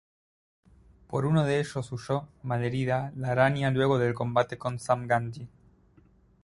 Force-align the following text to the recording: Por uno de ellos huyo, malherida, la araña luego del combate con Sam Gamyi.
Por 1.07 1.27
uno 1.27 1.43
de 1.45 1.59
ellos 1.59 1.91
huyo, 1.91 2.27
malherida, 2.41 3.13
la 3.15 3.33
araña 3.33 3.69
luego 3.69 3.99
del 3.99 4.15
combate 4.15 4.57
con 4.57 4.79
Sam 4.79 5.05
Gamyi. 5.05 5.47